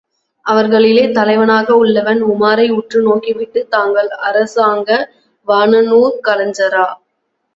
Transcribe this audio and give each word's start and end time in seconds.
அவர்களிலே 0.45 1.11
தலைவனாக 1.11 1.75
உள்ளவன் 1.75 2.21
உமாரை 2.23 2.65
உற்று 2.69 3.01
நோக்கிவிட்டு, 3.01 3.67
தாங்கள் 3.67 4.09
அரசாங்க 4.21 4.89
வானநூற் 5.47 6.17
கலைஞரா? 6.27 6.87